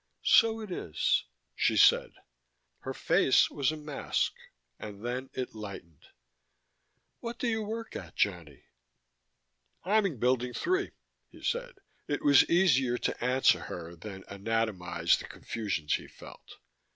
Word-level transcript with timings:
"So 0.25 0.61
it 0.61 0.71
is," 0.71 1.25
she 1.53 1.77
said. 1.77 2.13
Her 2.79 2.91
face 2.91 3.51
was 3.51 3.71
a 3.71 3.77
mask: 3.77 4.33
and 4.79 5.05
then 5.05 5.29
it 5.33 5.53
lightened. 5.53 6.07
"What 7.19 7.37
do 7.37 7.47
you 7.47 7.61
work 7.61 7.95
at, 7.95 8.15
Johnny?" 8.15 8.63
"I'm 9.83 10.07
in 10.07 10.17
Building 10.17 10.53
Three," 10.55 10.93
he 11.29 11.43
said: 11.43 11.75
it 12.07 12.25
was 12.25 12.49
easier 12.49 12.97
to 12.97 13.23
answer 13.23 13.59
her 13.65 13.95
than 13.95 14.23
anatomize 14.27 15.17
the 15.17 15.27
confusions 15.27 15.93
he 15.93 16.07
felt. 16.07 16.57